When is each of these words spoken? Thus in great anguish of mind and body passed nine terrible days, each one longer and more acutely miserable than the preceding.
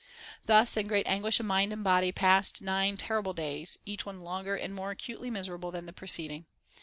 Thus 0.47 0.75
in 0.77 0.87
great 0.87 1.05
anguish 1.05 1.39
of 1.39 1.45
mind 1.45 1.71
and 1.71 1.83
body 1.83 2.11
passed 2.11 2.59
nine 2.63 2.97
terrible 2.97 3.33
days, 3.33 3.77
each 3.85 4.03
one 4.03 4.19
longer 4.21 4.55
and 4.55 4.73
more 4.73 4.89
acutely 4.89 5.29
miserable 5.29 5.69
than 5.69 5.85
the 5.85 5.93
preceding. 5.93 6.47